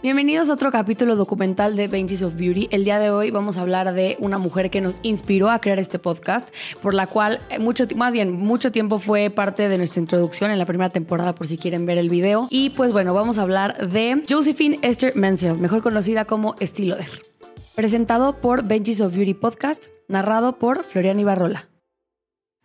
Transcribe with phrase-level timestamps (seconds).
[0.00, 2.68] Bienvenidos a otro capítulo documental de Benches of Beauty.
[2.70, 5.80] El día de hoy vamos a hablar de una mujer que nos inspiró a crear
[5.80, 6.48] este podcast,
[6.80, 10.60] por la cual eh, mucho más bien mucho tiempo fue parte de nuestra introducción en
[10.60, 12.46] la primera temporada por si quieren ver el video.
[12.48, 17.08] Y pues bueno, vamos a hablar de Josephine Esther Menzel, mejor conocida como Estiloder.
[17.74, 21.68] Presentado por Benches of Beauty Podcast, narrado por Florian Ibarrola.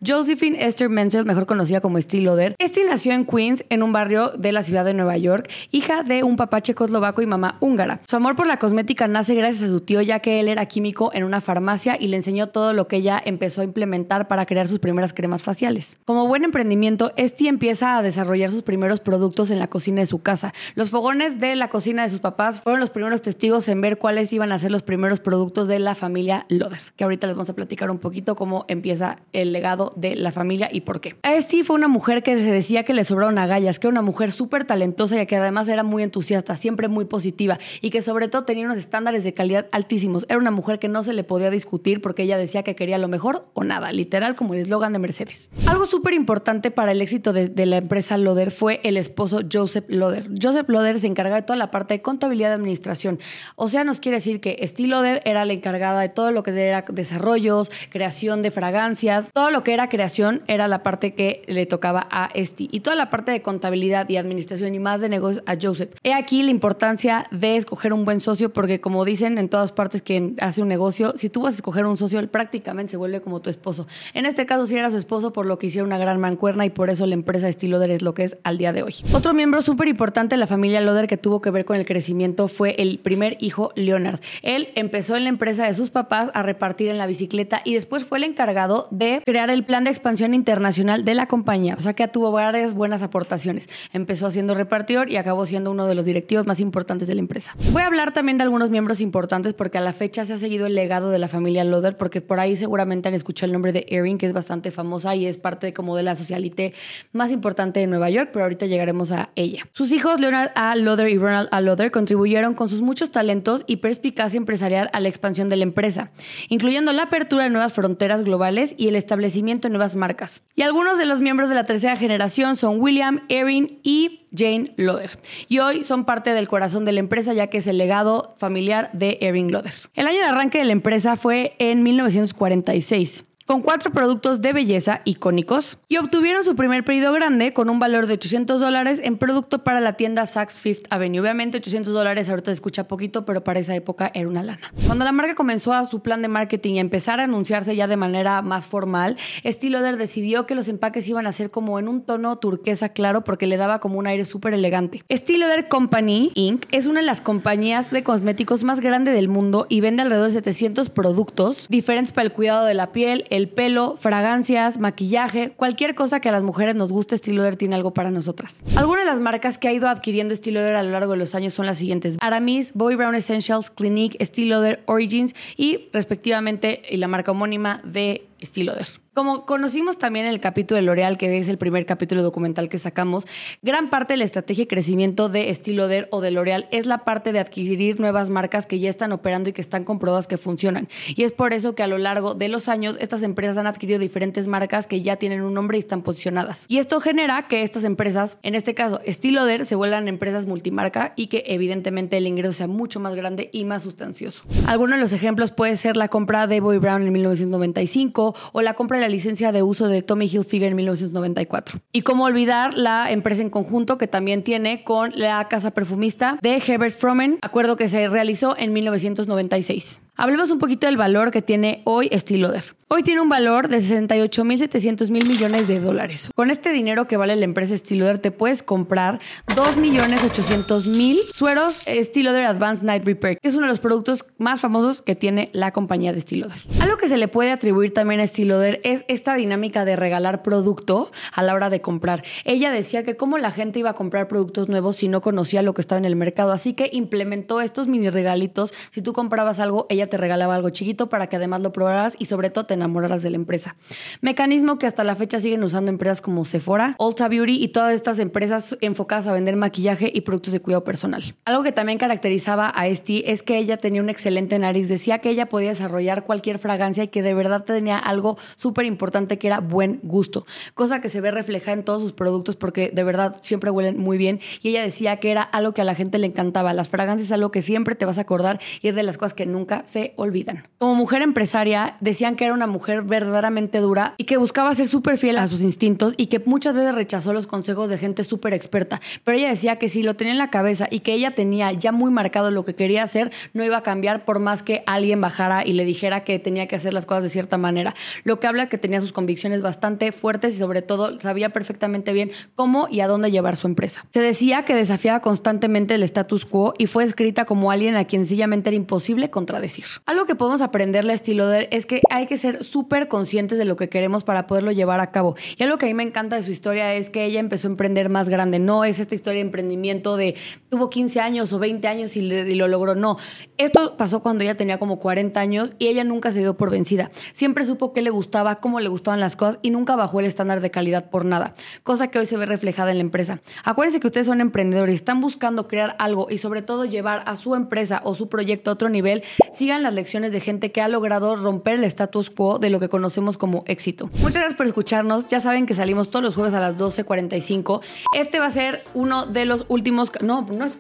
[0.06, 4.32] Josephine Esther Menzel, mejor conocida como Steve Lauder, este nació en Queens, en un barrio
[4.32, 8.02] de la ciudad de Nueva York, hija de un papá checoslovaco y mamá húngara.
[8.06, 11.12] Su amor por la cosmética nace gracias a su tío, ya que él era químico
[11.14, 14.68] en una farmacia y le enseñó todo lo que ella empezó a implementar para crear
[14.68, 15.98] sus primeras cremas faciales.
[16.04, 20.22] Como buen emprendimiento, Esti empieza a desarrollar sus primeros productos en la cocina de su
[20.22, 20.54] casa.
[20.76, 24.34] Los fogones de la cocina de sus papás fueron los primeros testigos en ver cuáles
[24.34, 27.56] iban a ser los primeros productos de la familia Loder, que ahorita les vamos a
[27.56, 31.16] platicar un poquito cómo empieza el legado de la familia y por qué.
[31.24, 34.32] Esti fue una mujer que se decía que le sobraron agallas, que era una mujer
[34.32, 38.44] súper talentosa y que además era muy entusiasta, siempre muy positiva y que sobre todo
[38.44, 40.26] tenía unos estándares de calidad altísimos.
[40.30, 43.08] Era una mujer que no se le podía discutir porque ella decía que quería lo
[43.08, 45.52] mejor o nada, literal como el eslogan de Mercedes.
[45.68, 50.30] Algo súper importante para el éxito de, la empresa Loder fue el esposo Joseph Loder.
[50.42, 53.20] Joseph Loder se encargaba de toda la parte de contabilidad y administración.
[53.56, 56.52] O sea, nos quiere decir que Esti Loder era la encargada de todo lo que
[56.52, 61.66] era desarrollos, creación de fragancias, todo lo que era creación era la parte que le
[61.66, 65.44] tocaba a Esti y toda la parte de contabilidad y administración y más de negocios
[65.46, 65.94] a Joseph.
[66.04, 70.02] He aquí la importancia de escoger un buen socio porque como dicen en todas partes
[70.02, 73.22] que hace un negocio, si tú vas a escoger un socio, él prácticamente se vuelve
[73.22, 73.88] como tu esposo.
[74.14, 76.70] En este caso sí era su esposo por lo que hicieron una gran mancuerna y
[76.70, 78.96] por eso la empresa Esti Loder es lo que es al día de hoy.
[79.14, 82.48] Otro miembro súper importante de la familia Loder que tuvo que ver con el crecimiento
[82.48, 84.20] fue el primer hijo Leonard.
[84.42, 88.04] Él empezó en la empresa de sus papás a repartir en la bicicleta y después
[88.04, 91.94] fue el encargado de crear el plan de expansión internacional de la compañía, o sea
[91.94, 93.70] que tuvo varias buenas aportaciones.
[93.92, 97.56] Empezó siendo repartidor y acabó siendo uno de los directivos más importantes de la empresa.
[97.72, 100.66] Voy a hablar también de algunos miembros importantes porque a la fecha se ha seguido
[100.66, 103.86] el legado de la familia Loder, porque por ahí seguramente han escuchado el nombre de
[103.90, 106.74] Erin, que es bastante famosa y es parte de, como de la socialité
[107.12, 109.68] más importante de Nueva York, pero ahorita llegaremos a ella.
[109.74, 110.76] Sus hijos, Leonard A.
[110.76, 111.62] Loder y Ronald A.
[111.62, 116.12] Loder, contribuyeron con sus muchos talentos y perspicacia empresarial a la expansión de la empresa,
[116.50, 120.42] incluyendo la apertura de nuevas fronteras globales y el establecimiento de nuevas marcas.
[120.56, 125.20] Y algunos de los miembros de la tercera generación son William, Erin y Jane Loder.
[125.48, 128.90] Y hoy son parte del corazón de la empresa ya que es el legado familiar
[128.94, 129.74] de Erin Loder.
[129.94, 135.02] El año de arranque de la empresa fue en 1946 con cuatro productos de belleza
[135.06, 139.64] icónicos y obtuvieron su primer pedido grande con un valor de 800 dólares en producto
[139.64, 141.20] para la tienda Saks Fifth Avenue.
[141.20, 144.72] Obviamente 800 dólares ahorita se escucha poquito, pero para esa época era una lana.
[144.86, 147.98] Cuando la marca comenzó a su plan de marketing y empezar a anunciarse ya de
[147.98, 152.38] manera más formal, Estee decidió que los empaques iban a ser como en un tono
[152.38, 155.04] turquesa claro porque le daba como un aire súper elegante.
[155.10, 156.66] Estee Company Inc.
[156.72, 160.36] es una de las compañías de cosméticos más grande del mundo y vende alrededor de
[160.36, 166.20] 700 productos diferentes para el cuidado de la piel, el pelo, fragancias, maquillaje, cualquier cosa
[166.20, 168.62] que a las mujeres nos guste, Estee tiene algo para nosotras.
[168.76, 171.56] Algunas de las marcas que ha ido adquiriendo Estee a lo largo de los años
[171.56, 174.54] son las siguientes: Aramis, Bobbi Brown Essentials, Clinique, Estee
[174.86, 178.66] Origins y respectivamente la marca homónima de Estee
[179.14, 182.80] como conocimos también en el capítulo de L'Oreal, que es el primer capítulo documental que
[182.80, 183.28] sacamos,
[183.62, 187.32] gran parte de la estrategia y crecimiento de Estilo o de L'Oreal es la parte
[187.32, 190.90] de adquirir nuevas marcas que ya están operando y que están comprobadas que funcionan.
[191.16, 194.00] Y es por eso que a lo largo de los años estas empresas han adquirido
[194.00, 196.66] diferentes marcas que ya tienen un nombre y están posicionadas.
[196.68, 201.28] Y esto genera que estas empresas, en este caso Estilo se vuelvan empresas multimarca y
[201.28, 204.44] que evidentemente el ingreso sea mucho más grande y más sustancioso.
[204.66, 208.74] Algunos de los ejemplos puede ser la compra de Boy Brown en 1995 o la
[208.74, 211.80] compra de la licencia de uso de Tommy Hilfiger en 1994.
[211.92, 216.62] Y cómo olvidar la empresa en conjunto que también tiene con la casa perfumista de
[216.66, 220.00] Herbert Fromen, acuerdo que se realizó en 1996.
[220.16, 222.52] Hablemos un poquito del valor que tiene hoy Estilo
[222.96, 226.30] Hoy tiene un valor de 68.700 mil millones de dólares.
[226.36, 232.86] Con este dinero que vale la empresa Stiloder te puedes comprar 2.800.000 sueros Stiloder Advanced
[232.86, 236.22] Night Repair, que es uno de los productos más famosos que tiene la compañía de
[236.22, 236.58] Stiloder.
[236.82, 241.12] Algo que se le puede atribuir también a Stiloder es esta dinámica de regalar producto
[241.32, 242.24] a la hora de comprar.
[242.46, 245.74] Ella decía que cómo la gente iba a comprar productos nuevos si no conocía lo
[245.74, 248.72] que estaba en el mercado, así que implementó estos mini regalitos.
[248.92, 252.26] Si tú comprabas algo, ella te regalaba algo chiquito para que además lo probaras y
[252.26, 253.76] sobre todo te enamoraras de la empresa.
[254.22, 258.20] Mecanismo que hasta la fecha siguen usando empresas como Sephora, Ulta Beauty y todas estas
[258.20, 261.36] empresas enfocadas a vender maquillaje y productos de cuidado personal.
[261.46, 264.90] Algo que también caracterizaba a Esti es que ella tenía una excelente nariz.
[264.90, 269.38] Decía que ella podía desarrollar cualquier fragancia y que de verdad tenía algo súper importante
[269.38, 270.46] que era buen gusto.
[270.74, 274.18] Cosa que se ve reflejada en todos sus productos porque de verdad siempre huelen muy
[274.18, 274.40] bien.
[274.62, 276.74] Y ella decía que era algo que a la gente le encantaba.
[276.74, 279.34] Las fragancias es algo que siempre te vas a acordar y es de las cosas
[279.34, 280.68] que nunca se olvidan.
[280.80, 285.18] Como mujer empresaria, decían que era una mujer verdaderamente dura y que buscaba ser súper
[285.18, 289.00] fiel a sus instintos y que muchas veces rechazó los consejos de gente súper experta.
[289.24, 291.92] Pero ella decía que si lo tenía en la cabeza y que ella tenía ya
[291.92, 295.66] muy marcado lo que quería hacer, no iba a cambiar por más que alguien bajara
[295.66, 297.96] y le dijera que tenía que hacer las cosas de cierta manera.
[298.24, 302.32] Lo que habla que tenía sus convicciones bastante fuertes y sobre todo sabía perfectamente bien
[302.56, 304.06] cómo y a dónde llevar su empresa.
[304.12, 308.24] Se decía que desafiaba constantemente el status quo y fue escrita como alguien a quien
[308.24, 309.83] sencillamente era imposible contradecir.
[310.06, 313.66] Algo que podemos aprenderle a estilo de es que hay que ser súper conscientes de
[313.66, 315.36] lo que queremos para poderlo llevar a cabo.
[315.58, 317.72] Y algo que a mí me encanta de su historia es que ella empezó a
[317.72, 318.60] emprender más grande.
[318.60, 320.36] No es esta historia de emprendimiento de
[320.70, 322.96] tuvo 15 años o 20 años y, y lo logró.
[322.96, 323.18] No.
[323.58, 327.12] Esto pasó cuando ella tenía como 40 años y ella nunca se dio por vencida.
[327.32, 330.62] Siempre supo qué le gustaba, cómo le gustaban las cosas y nunca bajó el estándar
[330.62, 331.54] de calidad por nada.
[331.84, 333.40] Cosa que hoy se ve reflejada en la empresa.
[333.64, 337.56] Acuérdense que ustedes son emprendedores, están buscando crear algo y sobre todo llevar a su
[337.56, 339.24] empresa o su proyecto a otro nivel.
[339.52, 342.90] Sigan las lecciones de gente que ha logrado romper el status quo de lo que
[342.90, 344.10] conocemos como éxito.
[344.20, 345.28] Muchas gracias por escucharnos.
[345.28, 347.82] Ya saben que salimos todos los jueves a las 12.45.
[348.16, 350.12] Este va a ser uno de los últimos...
[350.22, 350.78] No, no es...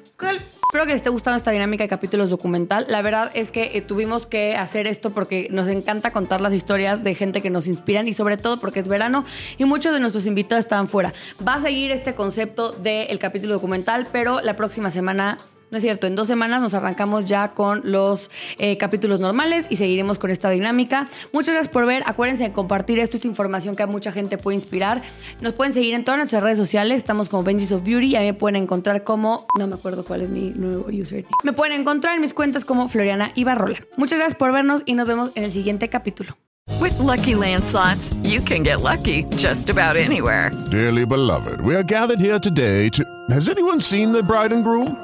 [0.73, 2.87] Espero que les esté gustando esta dinámica de capítulos documental.
[2.89, 7.03] La verdad es que eh, tuvimos que hacer esto porque nos encanta contar las historias
[7.03, 9.23] de gente que nos inspiran y sobre todo porque es verano
[9.59, 11.13] y muchos de nuestros invitados estaban fuera.
[11.47, 15.37] Va a seguir este concepto del capítulo documental, pero la próxima semana
[15.73, 18.29] no es cierto, en dos semanas nos arrancamos ya con los
[18.59, 21.07] eh, capítulos normales y seguiremos con esta dinámica.
[21.31, 22.03] Muchas gracias por ver.
[22.05, 25.01] Acuérdense de compartir esto, es información que a mucha gente puede inspirar.
[25.41, 26.97] Nos pueden seguir en todas nuestras redes sociales.
[26.97, 29.47] Estamos como Benji's of Beauty y a mí me pueden encontrar como.
[29.57, 31.27] No me acuerdo cuál es mi nuevo username.
[31.41, 33.79] Me pueden encontrar en mis cuentas como Floriana Ibarrola.
[33.97, 36.37] Muchas gracias por vernos y nos vemos en el siguiente capítulo.
[36.79, 40.51] With lucky landslots, you can get lucky just about anywhere.
[40.69, 43.03] Dearly beloved, we are gathered here today to.
[43.31, 45.03] Has anyone seen the bride and groom?